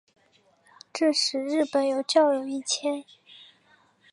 [0.91, 3.05] 这时日本有教友一千。